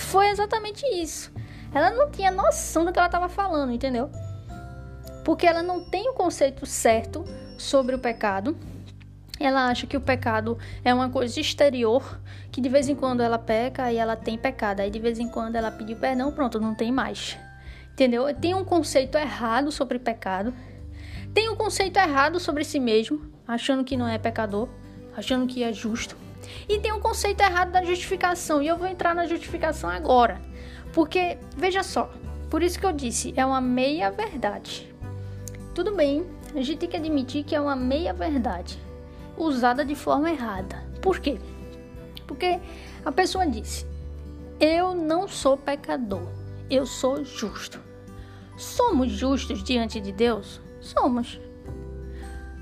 [0.00, 1.32] foi exatamente isso.
[1.72, 4.10] Ela não tinha noção do que ela estava falando, entendeu?
[5.24, 7.24] Porque ela não tem o conceito certo
[7.56, 8.56] sobre o pecado.
[9.38, 13.38] Ela acha que o pecado é uma coisa exterior, que de vez em quando ela
[13.38, 14.80] peca e ela tem pecado.
[14.80, 17.38] Aí de vez em quando ela pediu perdão, pronto, não tem mais.
[17.92, 18.34] Entendeu?
[18.34, 20.52] Tem um conceito errado sobre pecado.
[21.32, 24.68] Tem um conceito errado sobre si mesmo, achando que não é pecador,
[25.16, 26.16] achando que é justo.
[26.68, 30.40] E tem um conceito errado da justificação, e eu vou entrar na justificação agora.
[30.92, 32.10] Porque, veja só,
[32.48, 34.92] por isso que eu disse, é uma meia verdade.
[35.74, 38.78] Tudo bem, a gente tem que admitir que é uma meia verdade,
[39.36, 40.84] usada de forma errada.
[41.00, 41.38] Por quê?
[42.26, 42.58] Porque
[43.04, 43.86] a pessoa disse:
[44.58, 46.26] Eu não sou pecador,
[46.68, 47.80] eu sou justo.
[48.56, 50.60] Somos justos diante de Deus?
[50.80, 51.40] Somos.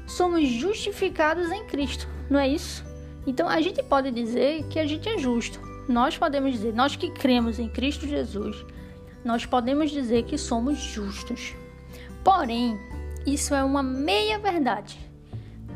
[0.07, 2.85] Somos justificados em Cristo, não é isso?
[3.29, 5.61] Então a gente pode dizer que a gente é justo.
[5.87, 8.65] Nós podemos dizer, nós que cremos em Cristo Jesus,
[9.23, 11.55] nós podemos dizer que somos justos.
[12.25, 12.81] Porém,
[13.27, 14.99] isso é uma meia verdade.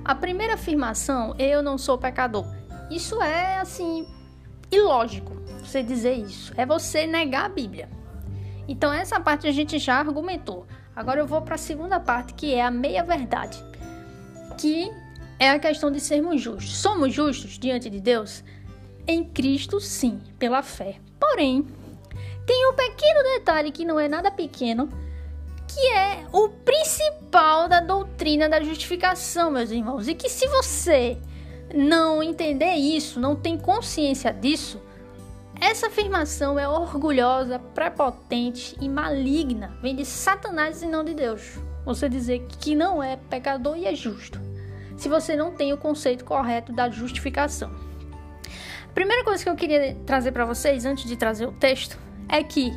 [0.02, 2.46] A primeira afirmação, eu não sou pecador,
[2.90, 4.06] isso é assim
[4.70, 6.54] ilógico você dizer isso.
[6.56, 7.86] É você negar a Bíblia.
[8.66, 10.66] Então essa parte a gente já argumentou.
[10.96, 13.62] Agora eu vou para a segunda parte, que é a meia verdade,
[14.56, 14.90] que
[15.42, 16.76] é a questão de sermos justos.
[16.76, 18.44] Somos justos diante de Deus?
[19.08, 21.00] Em Cristo, sim, pela fé.
[21.18, 21.66] Porém,
[22.46, 24.88] tem um pequeno detalhe que não é nada pequeno,
[25.66, 30.06] que é o principal da doutrina da justificação, meus irmãos.
[30.06, 31.18] E que se você
[31.74, 34.80] não entender isso, não tem consciência disso,
[35.60, 39.76] Essa afirmação é orgulhosa, prepotente e maligna.
[39.80, 41.56] Vem de Satanás e não de Deus.
[41.84, 44.40] Você dizer que não é pecador e é justo.
[45.02, 47.72] Se você não tem o conceito correto da justificação.
[48.88, 52.40] A primeira coisa que eu queria trazer para vocês antes de trazer o texto é
[52.44, 52.72] que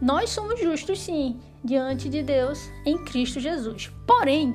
[0.00, 3.90] nós somos justos sim diante de Deus em Cristo Jesus.
[4.06, 4.54] Porém,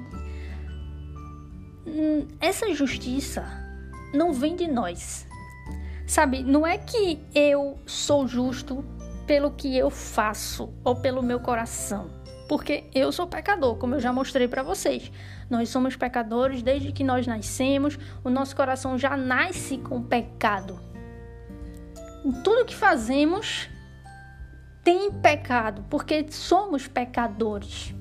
[1.85, 3.45] hum, essa justiça
[4.13, 5.27] não vem de nós.
[6.07, 8.85] Sabe, não é que eu sou justo
[9.27, 12.09] pelo que eu faço ou pelo meu coração,
[12.47, 15.11] porque eu sou pecador, como eu já mostrei para vocês.
[15.49, 20.79] Nós somos pecadores desde que nós nascemos, o nosso coração já nasce com pecado.
[22.43, 23.69] Tudo que fazemos
[24.83, 27.93] tem pecado, porque somos pecadores.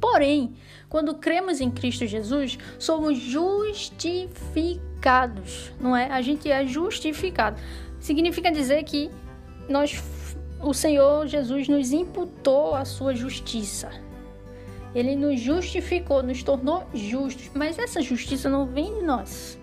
[0.00, 0.54] Porém,
[0.88, 6.10] quando cremos em Cristo Jesus, somos justificados, não é?
[6.10, 7.60] A gente é justificado.
[8.00, 9.10] Significa dizer que
[9.68, 10.02] nós
[10.60, 13.90] o Senhor Jesus nos imputou a sua justiça.
[14.94, 19.58] Ele nos justificou, nos tornou justos, mas essa justiça não vem de nós.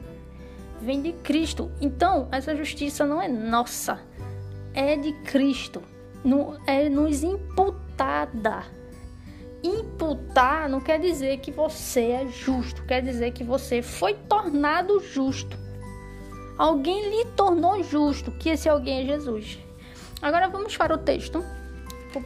[0.81, 1.71] Vem de Cristo.
[1.79, 3.99] Então, essa justiça não é nossa,
[4.73, 5.81] é de Cristo
[6.65, 8.63] é nos imputada.
[9.63, 15.57] Imputar não quer dizer que você é justo, quer dizer que você foi tornado justo.
[16.57, 19.59] Alguém lhe tornou justo, que esse alguém é Jesus.
[20.21, 21.43] Agora vamos para o texto,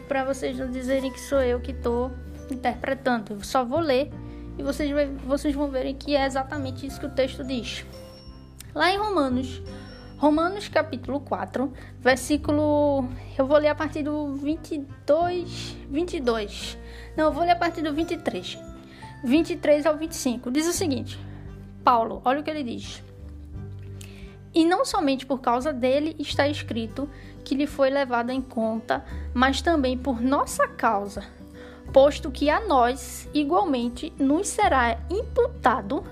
[0.07, 2.11] para vocês não dizerem que sou eu que estou
[2.53, 3.33] interpretando.
[3.33, 4.11] Eu só vou ler
[4.57, 4.91] e vocês,
[5.25, 7.85] vocês vão verem que é exatamente isso que o texto diz.
[8.73, 9.61] Lá em Romanos
[10.23, 13.09] Romanos capítulo 4, versículo.
[13.37, 15.75] Eu vou ler a partir do 22.
[15.89, 16.77] 22.
[17.17, 18.57] Não, eu vou ler a partir do 23.
[19.21, 20.49] 23 ao 25.
[20.49, 21.19] Diz o seguinte:
[21.83, 23.03] Paulo, olha o que ele diz.
[24.55, 27.09] E não somente por causa dele está escrito
[27.43, 31.25] que lhe foi levado em conta, mas também por nossa causa,
[31.93, 36.03] posto que a nós igualmente nos será imputado,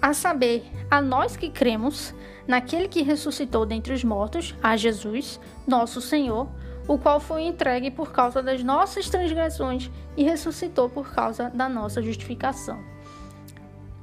[0.00, 2.14] a saber, a nós que cremos,
[2.46, 6.46] naquele que ressuscitou dentre os mortos, a Jesus, nosso Senhor,
[6.86, 12.02] o qual foi entregue por causa das nossas transgressões e ressuscitou por causa da nossa
[12.02, 12.78] justificação.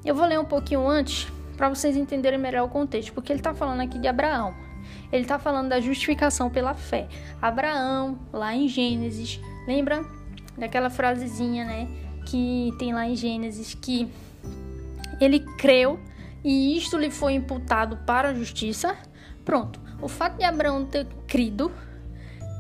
[0.04, 3.54] Eu vou ler um pouquinho antes para vocês entenderem melhor o contexto, porque ele está
[3.54, 4.56] falando aqui de Abraão.
[5.12, 7.08] Ele está falando da justificação pela fé.
[7.40, 10.04] Abraão, lá em Gênesis, lembra
[10.58, 11.88] daquela frasezinha, né,
[12.26, 14.08] que tem lá em Gênesis que
[15.20, 16.00] ele creu
[16.44, 18.96] e isto lhe foi imputado para a justiça.
[19.46, 19.80] Pronto.
[20.02, 21.72] O fato de Abraão ter crido,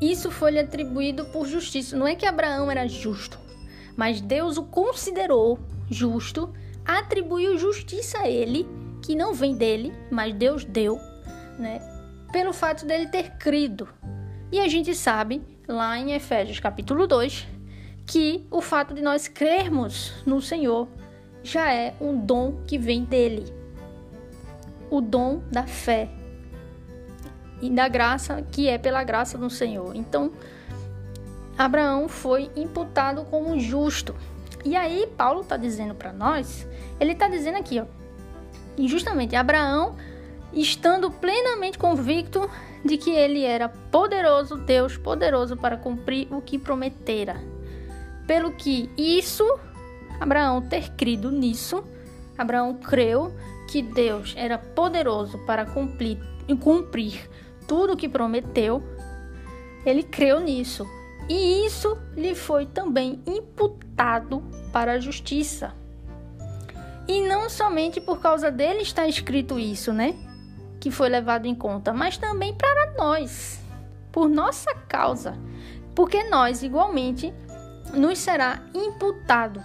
[0.01, 1.97] isso foi lhe atribuído por justiça.
[1.97, 3.39] Não é que Abraão era justo,
[3.95, 6.53] mas Deus o considerou justo,
[6.85, 8.67] atribuiu justiça a ele,
[9.01, 10.99] que não vem dele, mas Deus deu,
[11.57, 11.79] né?
[12.31, 13.87] Pelo fato dele ter crido.
[14.51, 17.47] E a gente sabe, lá em Efésios capítulo 2,
[18.11, 20.85] que o fato de nós crermos no Senhor
[21.41, 23.45] já é um dom que vem dele
[24.89, 26.09] o dom da fé
[27.61, 29.95] e da graça que é pela graça do Senhor.
[29.95, 30.33] Então,
[31.57, 34.13] Abraão foi imputado como justo.
[34.65, 36.67] E aí, Paulo está dizendo para nós,
[36.99, 37.85] ele está dizendo aqui, ó,
[39.39, 39.95] Abraão,
[40.51, 42.49] estando plenamente convicto
[42.83, 47.60] de que ele era poderoso, Deus poderoso para cumprir o que prometera.
[48.31, 49.43] Pelo que isso,
[50.17, 51.83] Abraão ter crido nisso,
[52.37, 53.35] Abraão creu
[53.69, 56.17] que Deus era poderoso para cumprir,
[56.61, 57.29] cumprir
[57.67, 58.81] tudo o que prometeu,
[59.85, 60.87] ele creu nisso.
[61.27, 64.41] E isso lhe foi também imputado
[64.71, 65.73] para a justiça.
[67.09, 70.15] E não somente por causa dele está escrito isso, né?
[70.79, 73.59] Que foi levado em conta, mas também para nós,
[74.09, 75.37] por nossa causa.
[75.93, 77.33] Porque nós, igualmente,
[77.93, 79.63] nos será imputado.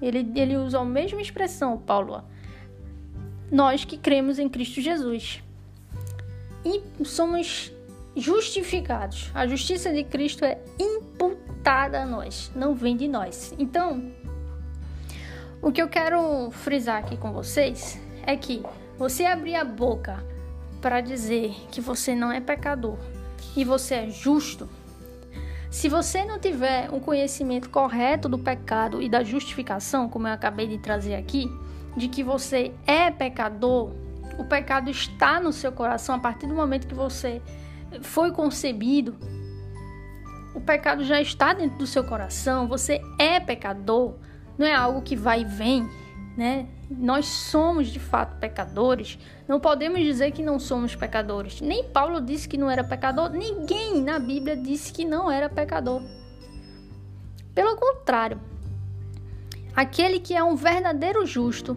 [0.00, 2.22] Ele, ele usa a mesma expressão, Paulo
[3.50, 5.42] nós que cremos em Cristo Jesus.
[6.64, 7.72] E somos
[8.16, 9.30] justificados.
[9.34, 13.54] A justiça de Cristo é imputada a nós, não vem de nós.
[13.58, 14.10] Então,
[15.62, 18.62] o que eu quero frisar aqui com vocês é que
[18.98, 20.24] você abrir a boca
[20.80, 22.98] para dizer que você não é pecador
[23.56, 24.68] e você é justo,
[25.76, 30.66] se você não tiver um conhecimento correto do pecado e da justificação, como eu acabei
[30.66, 31.52] de trazer aqui,
[31.94, 33.92] de que você é pecador,
[34.38, 37.42] o pecado está no seu coração a partir do momento que você
[38.00, 39.18] foi concebido.
[40.54, 44.14] O pecado já está dentro do seu coração, você é pecador,
[44.56, 45.86] não é algo que vai e vem.
[46.36, 46.68] Né?
[46.90, 49.18] Nós somos de fato pecadores.
[49.48, 51.60] Não podemos dizer que não somos pecadores.
[51.60, 56.02] Nem Paulo disse que não era pecador, ninguém na Bíblia disse que não era pecador.
[57.54, 58.38] Pelo contrário,
[59.74, 61.76] aquele que é um verdadeiro justo,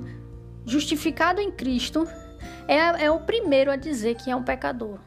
[0.66, 2.06] justificado em Cristo,
[2.68, 5.00] é, é o primeiro a dizer que é um pecador,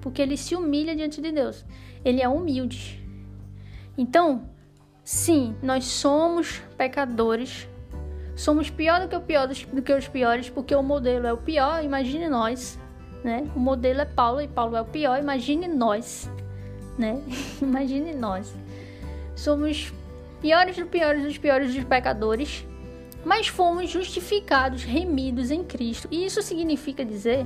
[0.00, 1.64] porque ele se humilha diante de Deus.
[2.04, 3.02] Ele é humilde.
[3.96, 4.50] Então,
[5.04, 7.68] sim, nós somos pecadores
[8.38, 11.32] somos pior do que, o pior dos, do que os piores, porque o modelo é
[11.32, 12.78] o pior, imagine nós,
[13.24, 13.44] né?
[13.54, 16.30] O modelo é Paulo e Paulo é o pior, imagine nós,
[16.96, 17.20] né?
[17.60, 18.54] imagine nós.
[19.34, 19.92] Somos
[20.40, 22.64] piores dos piores dos piores dos pecadores,
[23.24, 26.06] mas fomos justificados, remidos em Cristo.
[26.08, 27.44] E isso significa dizer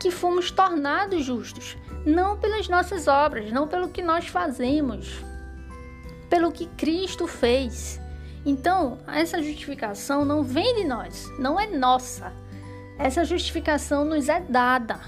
[0.00, 1.76] que fomos tornados justos,
[2.06, 5.22] não pelas nossas obras, não pelo que nós fazemos,
[6.30, 8.00] pelo que Cristo fez.
[8.46, 12.32] Então, essa justificação não vem de nós, não é nossa.
[12.96, 15.00] Essa justificação nos é dada.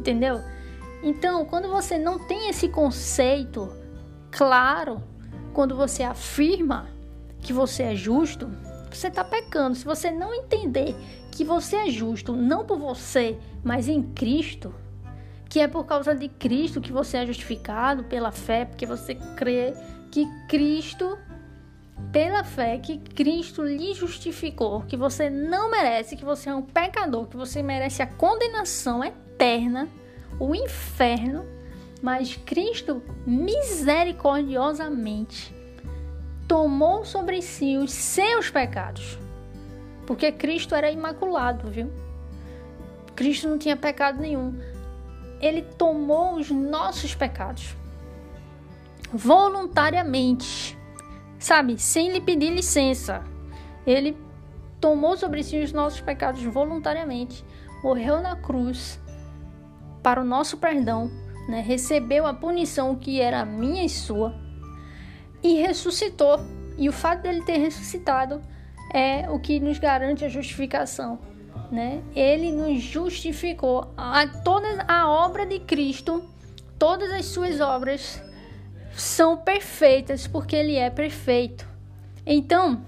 [0.00, 0.40] Entendeu?
[1.02, 3.70] Então, quando você não tem esse conceito
[4.30, 5.02] claro,
[5.52, 6.88] quando você afirma
[7.42, 8.50] que você é justo,
[8.90, 9.76] você está pecando.
[9.76, 10.96] Se você não entender
[11.30, 14.74] que você é justo, não por você, mas em Cristo,
[15.50, 19.74] que é por causa de Cristo que você é justificado pela fé, porque você crê
[20.10, 21.18] que Cristo
[22.12, 27.26] pela fé que Cristo lhe justificou, que você não merece, que você é um pecador,
[27.26, 29.86] que você merece a condenação eterna,
[30.38, 31.44] o inferno,
[32.00, 35.52] mas Cristo misericordiosamente
[36.46, 39.18] tomou sobre si os seus pecados.
[40.06, 41.92] Porque Cristo era imaculado, viu?
[43.14, 44.58] Cristo não tinha pecado nenhum.
[45.40, 47.76] Ele tomou os nossos pecados
[49.12, 50.77] voluntariamente
[51.38, 53.22] sabe, sem lhe pedir licença.
[53.86, 54.16] Ele
[54.80, 57.44] tomou sobre si os nossos pecados voluntariamente,
[57.82, 59.00] morreu na cruz
[60.02, 61.10] para o nosso perdão,
[61.48, 61.60] né?
[61.60, 64.34] recebeu a punição que era minha e sua
[65.42, 66.40] e ressuscitou.
[66.76, 68.40] E o fato dele ter ressuscitado
[68.92, 71.18] é o que nos garante a justificação.
[71.70, 72.02] Né?
[72.14, 73.92] Ele nos justificou.
[73.96, 76.22] A, toda a obra de Cristo,
[76.78, 78.22] todas as suas obras
[79.00, 81.66] são perfeitas porque ele é perfeito.
[82.26, 82.82] Então,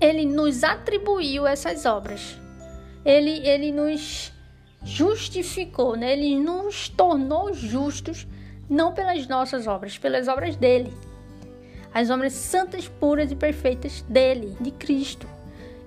[0.00, 2.38] ele nos atribuiu essas obras.
[3.04, 4.32] Ele, ele nos
[4.84, 6.12] justificou, né?
[6.12, 8.26] ele nos tornou justos,
[8.68, 10.92] não pelas nossas obras, pelas obras dele.
[11.92, 15.28] As obras santas, puras e perfeitas dele, de Cristo.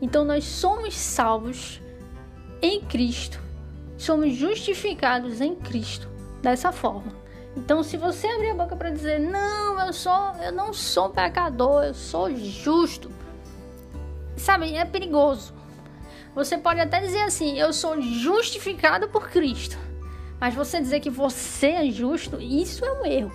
[0.02, 1.82] Então, nós somos salvos
[2.62, 3.40] em Cristo,
[3.98, 6.08] somos justificados em Cristo
[6.42, 7.27] dessa forma.
[7.58, 11.86] Então, se você abrir a boca para dizer, não, eu sou, eu não sou pecador,
[11.86, 13.12] eu sou justo,
[14.38, 15.56] sabe, é perigoso.
[16.36, 19.76] Você pode até dizer assim, eu sou justificado por Cristo,
[20.40, 23.32] mas você dizer que você é justo, isso é um erro.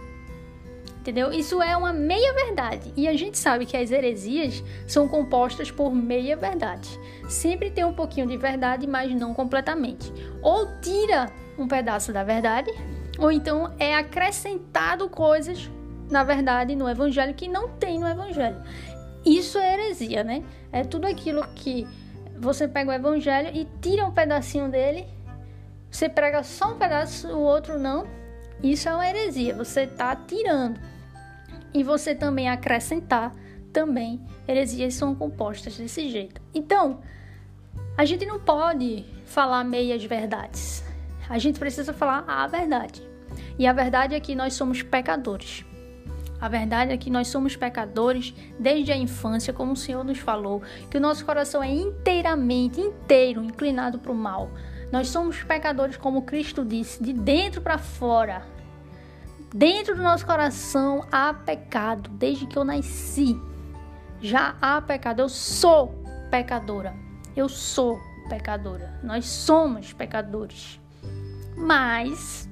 [1.00, 1.32] Entendeu?
[1.32, 2.92] Isso é uma meia verdade.
[2.96, 6.88] E a gente sabe que as heresias são compostas por meia verdade.
[7.28, 10.12] Sempre tem um pouquinho de verdade, mas não completamente.
[10.40, 12.70] Ou tira um pedaço da verdade,
[13.18, 15.70] ou então é acrescentado coisas,
[16.10, 18.62] na verdade, no evangelho que não tem no evangelho.
[19.24, 20.42] Isso é heresia, né?
[20.72, 21.86] É tudo aquilo que
[22.38, 25.06] você pega o evangelho e tira um pedacinho dele,
[25.90, 28.06] você prega só um pedaço, o outro não.
[28.62, 30.80] Isso é uma heresia, você está tirando.
[31.74, 33.34] E você também acrescentar,
[33.72, 36.40] também heresias são compostas desse jeito.
[36.54, 37.00] Então,
[37.96, 40.82] a gente não pode falar meias verdades.
[41.32, 43.02] A gente precisa falar a verdade.
[43.58, 45.64] E a verdade é que nós somos pecadores.
[46.38, 50.60] A verdade é que nós somos pecadores desde a infância, como o Senhor nos falou,
[50.90, 54.50] que o nosso coração é inteiramente, inteiro, inclinado para o mal.
[54.92, 58.42] Nós somos pecadores, como Cristo disse, de dentro para fora.
[59.54, 63.40] Dentro do nosso coração há pecado, desde que eu nasci.
[64.20, 65.20] Já há pecado.
[65.20, 65.94] Eu sou
[66.30, 66.94] pecadora.
[67.34, 69.00] Eu sou pecadora.
[69.02, 70.81] Nós somos pecadores.
[71.56, 72.48] Mas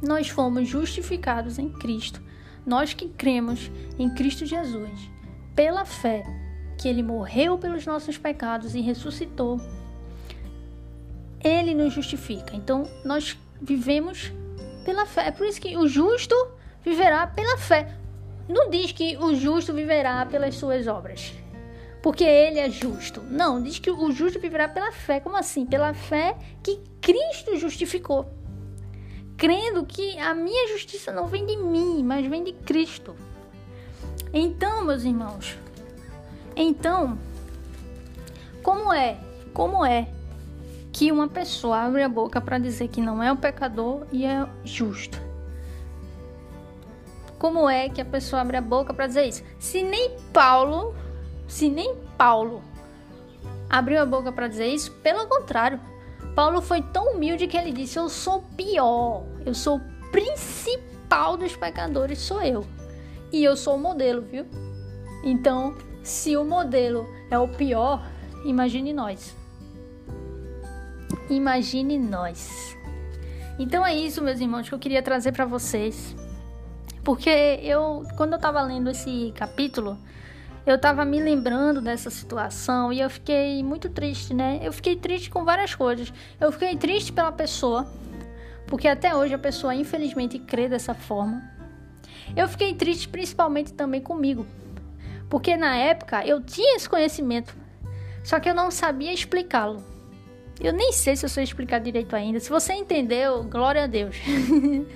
[0.00, 2.20] nós fomos justificados em Cristo.
[2.66, 5.10] Nós que cremos em Cristo Jesus,
[5.54, 6.24] pela fé,
[6.78, 9.60] que ele morreu pelos nossos pecados e ressuscitou,
[11.42, 12.54] ele nos justifica.
[12.54, 14.32] Então, nós vivemos
[14.84, 15.28] pela fé.
[15.28, 16.34] É por isso que o justo
[16.84, 17.96] viverá pela fé.
[18.48, 21.32] Não diz que o justo viverá pelas suas obras.
[22.02, 23.22] Porque ele é justo.
[23.22, 25.20] Não, diz que o justo viverá pela fé.
[25.20, 25.64] Como assim?
[25.64, 28.28] Pela fé que Cristo justificou
[29.42, 33.16] crendo que a minha justiça não vem de mim, mas vem de Cristo.
[34.32, 35.58] Então, meus irmãos,
[36.54, 37.18] então,
[38.62, 39.18] como é?
[39.52, 40.06] Como é
[40.92, 44.46] que uma pessoa abre a boca para dizer que não é um pecador e é
[44.64, 45.20] justo?
[47.36, 49.42] Como é que a pessoa abre a boca para dizer isso?
[49.58, 50.94] Se nem Paulo,
[51.52, 52.62] se nem Paulo
[53.68, 55.78] abriu a boca para dizer isso, pelo contrário,
[56.34, 61.54] Paulo foi tão humilde que ele disse: Eu sou pior, eu sou o principal dos
[61.54, 62.64] pecadores, sou eu.
[63.30, 64.46] E eu sou o modelo, viu?
[65.22, 68.02] Então, se o modelo é o pior,
[68.46, 69.36] imagine nós.
[71.28, 72.74] Imagine nós.
[73.58, 76.16] Então é isso, meus irmãos, que eu queria trazer para vocês.
[77.04, 77.28] Porque
[77.62, 79.98] eu, quando eu tava lendo esse capítulo,
[80.64, 84.60] eu tava me lembrando dessa situação e eu fiquei muito triste, né?
[84.62, 86.12] Eu fiquei triste com várias coisas.
[86.40, 87.90] Eu fiquei triste pela pessoa,
[88.66, 91.42] porque até hoje a pessoa infelizmente crê dessa forma.
[92.36, 94.46] Eu fiquei triste principalmente também comigo,
[95.28, 97.54] porque na época eu tinha esse conhecimento,
[98.22, 99.82] só que eu não sabia explicá-lo.
[100.60, 102.38] Eu nem sei se eu sei explicar direito ainda.
[102.38, 104.16] Se você entendeu, glória a Deus.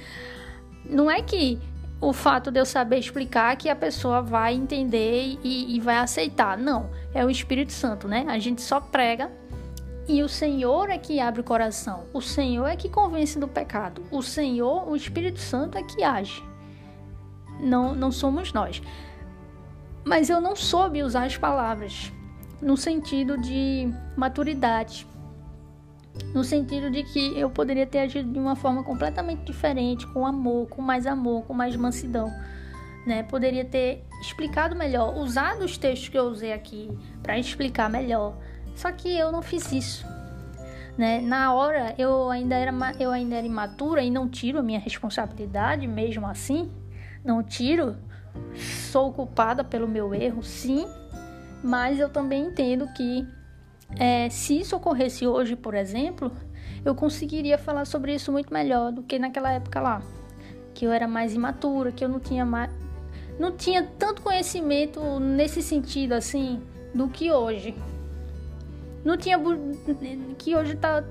[0.88, 1.58] não é que
[2.00, 6.56] o fato de eu saber explicar que a pessoa vai entender e, e, vai aceitar.
[6.56, 8.26] Não, é o Espírito Santo, né?
[8.28, 9.30] A gente só prega
[10.08, 12.04] e o Senhor é que abre o coração.
[12.12, 14.02] O Senhor é que convence do pecado.
[14.10, 16.44] O Senhor, o Espírito Santo é que age.
[17.58, 18.82] Não, não somos nós.
[20.04, 22.12] Mas eu não soube usar as palavras
[22.60, 25.06] no sentido de maturidade
[26.34, 30.68] no sentido de que eu poderia ter agido de uma forma completamente diferente, com amor,
[30.68, 32.30] com mais amor, com mais mansidão,
[33.06, 33.22] né?
[33.22, 36.90] Poderia ter explicado melhor, usado os textos que eu usei aqui
[37.22, 38.36] para explicar melhor.
[38.74, 40.06] Só que eu não fiz isso,
[40.98, 41.20] né?
[41.20, 45.86] Na hora eu ainda era eu ainda era imatura e não tiro a minha responsabilidade
[45.86, 46.70] mesmo assim,
[47.24, 47.96] não tiro.
[48.92, 50.86] Sou culpada pelo meu erro, sim,
[51.64, 53.26] mas eu também entendo que
[53.94, 56.32] é, se isso ocorresse hoje, por exemplo,
[56.84, 60.02] eu conseguiria falar sobre isso muito melhor do que naquela época lá,
[60.74, 62.70] que eu era mais imatura, que eu não tinha mais,
[63.38, 66.62] não tinha tanto conhecimento nesse sentido assim
[66.94, 67.74] do que hoje.
[69.04, 69.38] Não tinha
[70.36, 71.04] que hoje tá,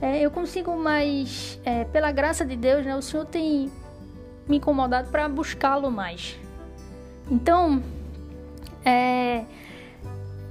[0.00, 2.96] é, eu consigo mais, é, pela graça de Deus, né?
[2.96, 3.70] O Senhor tem
[4.48, 6.38] me incomodado para buscá-lo mais.
[7.30, 7.82] Então,
[8.84, 9.44] é,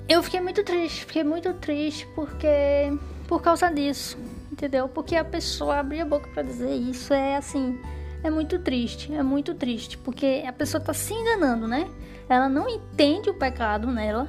[0.07, 2.91] eu fiquei muito triste, fiquei muito triste porque
[3.27, 4.17] por causa disso,
[4.51, 4.87] entendeu?
[4.87, 7.79] Porque a pessoa abrir a boca para dizer isso é assim,
[8.23, 11.89] é muito triste, é muito triste, porque a pessoa tá se enganando, né?
[12.29, 14.27] Ela não entende o pecado nela.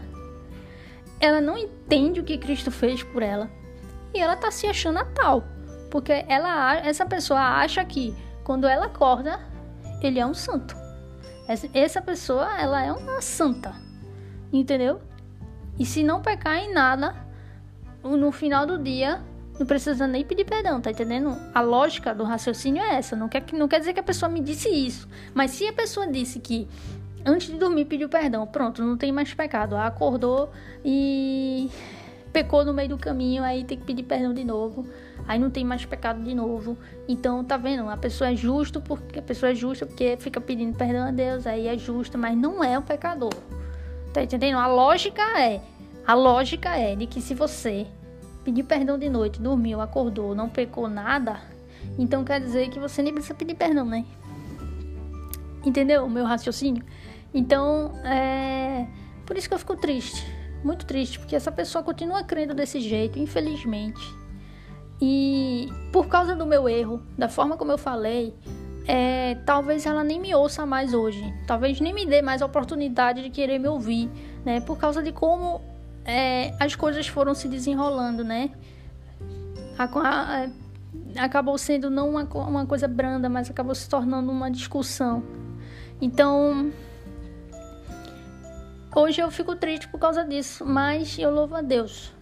[1.21, 3.51] Ela não entende o que Cristo fez por ela.
[4.13, 5.45] E ela tá se achando a tal,
[5.91, 9.41] porque ela essa pessoa acha que quando ela acorda,
[10.03, 10.77] ele é um santo.
[11.73, 13.75] Essa pessoa, ela é uma santa.
[14.53, 15.01] Entendeu?
[15.79, 17.15] E se não pecar em nada,
[18.03, 19.21] no final do dia,
[19.59, 21.37] não precisa nem pedir perdão, tá entendendo?
[21.55, 23.15] A lógica do raciocínio é essa.
[23.15, 25.09] Não quer, não quer dizer que a pessoa me disse isso.
[25.33, 26.69] Mas se a pessoa disse que
[27.25, 29.77] antes de dormir pediu perdão, pronto, não tem mais pecado.
[29.77, 30.51] Acordou
[30.85, 31.71] e
[32.33, 34.87] pecou no meio do caminho, aí tem que pedir perdão de novo.
[35.27, 36.77] Aí não tem mais pecado de novo.
[37.09, 37.89] Então, tá vendo?
[37.89, 41.47] A pessoa é justa porque a pessoa é justa porque fica pedindo perdão a Deus,
[41.47, 43.33] aí é justa, mas não é um pecador.
[44.15, 44.59] Tá entendendo?
[44.59, 45.61] A lógica é,
[46.07, 47.85] a lógica é de que se você
[48.45, 51.41] pedir perdão de noite, dormiu, acordou, não pecou nada,
[51.99, 54.05] então quer dizer que você nem precisa pedir perdão, né?
[55.65, 56.85] Entendeu o meu raciocínio?
[57.35, 58.87] Então, é
[59.27, 60.25] por isso que eu fico triste,
[60.63, 64.01] muito triste, porque essa pessoa continua crendo desse jeito, infelizmente.
[65.03, 68.33] E por causa do meu erro, da forma como eu falei,
[68.87, 73.23] é, talvez ela nem me ouça mais hoje, talvez nem me dê mais a oportunidade
[73.23, 74.11] de querer me ouvir,
[74.45, 74.61] né?
[74.61, 75.63] Por causa de como
[76.05, 78.51] é, as coisas foram se desenrolando, né?
[79.79, 80.49] A, a,
[81.25, 85.23] acabou sendo não uma, uma coisa branda, mas acabou se tornando uma discussão.
[85.99, 86.71] Então,
[88.95, 92.13] hoje eu fico triste por causa disso, mas eu louvo a Deus,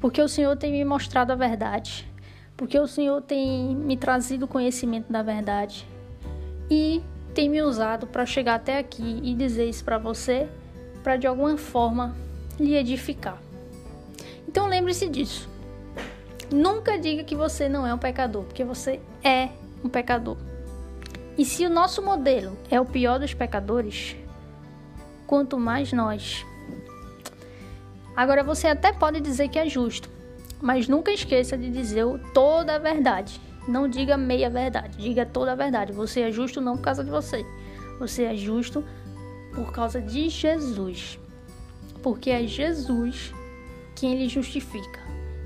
[0.00, 2.10] porque o Senhor tem me mostrado a verdade,
[2.56, 5.86] porque o Senhor tem me trazido conhecimento da verdade
[6.70, 7.02] e
[7.34, 10.48] tem me usado para chegar até aqui e dizer isso para você,
[11.02, 12.16] para de alguma forma
[12.58, 13.40] lhe edificar.
[14.46, 15.48] Então lembre-se disso.
[16.50, 19.50] Nunca diga que você não é um pecador, porque você é
[19.84, 20.36] um pecador.
[21.36, 24.16] E se o nosso modelo é o pior dos pecadores,
[25.26, 26.44] quanto mais nós.
[28.16, 30.10] Agora você até pode dizer que é justo,
[30.60, 32.04] mas nunca esqueça de dizer
[32.34, 33.40] toda a verdade.
[33.68, 35.92] Não diga meia verdade, diga toda a verdade.
[35.92, 37.44] Você é justo não por causa de você.
[38.00, 38.82] Você é justo
[39.54, 41.18] por causa de Jesus.
[42.02, 43.34] Porque é Jesus
[43.94, 45.00] quem ele justifica.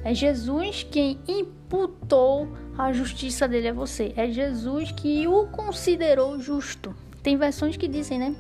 [0.05, 2.49] É Jesus quem imputou
[2.79, 4.13] a justiça dele a você.
[4.17, 6.95] É Jesus que o considerou justo.
[7.25, 8.37] Tem versões que dizem, né?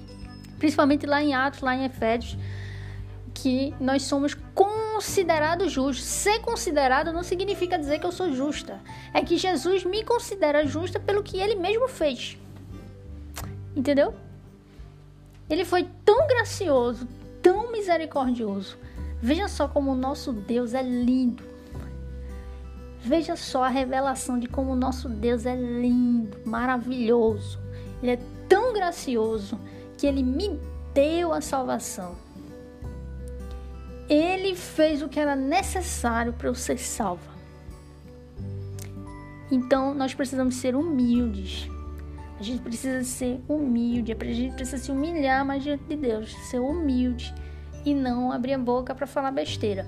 [0.58, 2.38] Principalmente lá em Atos, lá em Efésios,
[3.34, 4.34] que nós somos
[5.02, 6.04] considerados justos.
[6.04, 8.80] Ser considerado não significa dizer que eu sou justa.
[9.12, 12.38] É que Jesus me considera justa pelo que ele mesmo fez.
[13.74, 14.14] Entendeu?
[15.50, 17.08] Ele foi tão gracioso,
[17.42, 18.78] tão misericordioso.
[19.20, 21.42] Veja só como o nosso Deus é lindo.
[23.00, 27.58] Veja só a revelação de como o nosso Deus é lindo, maravilhoso.
[28.00, 29.58] Ele é tão gracioso
[29.98, 30.60] que ele me
[30.94, 32.14] deu a salvação.
[34.12, 37.32] Ele fez o que era necessário para eu ser salva.
[39.50, 41.66] Então nós precisamos ser humildes.
[42.38, 46.58] A gente precisa ser humilde, a gente precisa se humilhar mais diante de Deus, ser
[46.58, 47.34] humilde
[47.86, 49.86] e não abrir a boca para falar besteira.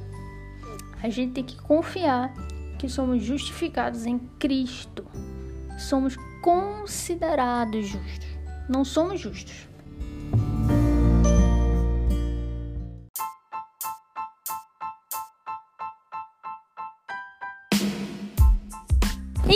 [1.02, 2.32] A gente tem que confiar
[2.78, 5.04] que somos justificados em Cristo.
[5.78, 8.38] Somos considerados justos.
[8.70, 9.68] Não somos justos.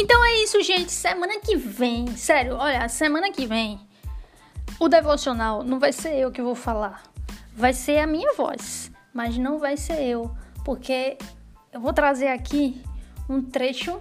[0.01, 0.93] Então é isso, gente.
[0.93, 3.81] Semana que vem, sério, olha, semana que vem,
[4.79, 7.03] o devocional não vai ser eu que vou falar.
[7.53, 10.31] Vai ser a minha voz, mas não vai ser eu,
[10.65, 11.19] porque
[11.73, 12.81] eu vou trazer aqui
[13.29, 14.01] um trecho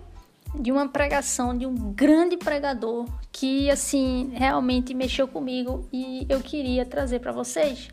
[0.53, 6.85] de uma pregação de um grande pregador que assim realmente mexeu comigo e eu queria
[6.85, 7.89] trazer para vocês,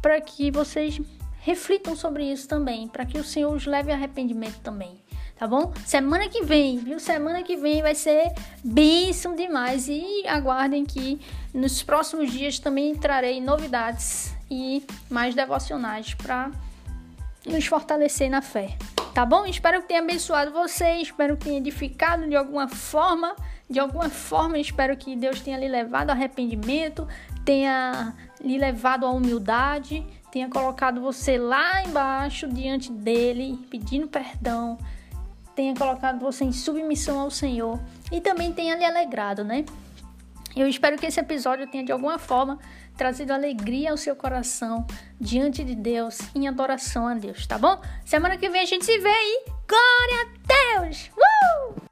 [0.00, 1.00] para que vocês
[1.40, 5.02] reflitam sobre isso também, para que o Senhor os leve a arrependimento também,
[5.38, 5.72] tá bom?
[5.86, 6.98] Semana que vem, viu?
[6.98, 8.32] Semana que vem vai ser
[8.64, 11.20] bênção demais e aguardem que
[11.54, 16.50] nos próximos dias também trarei novidades e mais devocionais para
[17.46, 18.76] nos fortalecer na fé
[19.18, 19.44] tá bom?
[19.46, 23.34] Espero que tenha abençoado você, espero que tenha edificado de alguma forma,
[23.68, 27.04] de alguma forma, espero que Deus tenha lhe levado arrependimento,
[27.44, 34.78] tenha lhe levado à humildade, tenha colocado você lá embaixo diante dele, pedindo perdão,
[35.58, 37.80] tenha colocado você em submissão ao Senhor
[38.12, 39.64] e também tenha lhe alegrado, né?
[40.54, 42.60] Eu espero que esse episódio tenha de alguma forma
[42.96, 44.86] trazido alegria ao seu coração
[45.20, 47.76] diante de Deus, em adoração a Deus, tá bom?
[48.04, 49.44] Semana que vem a gente se vê aí.
[49.66, 51.10] Glória a Deus!
[51.16, 51.87] Uh!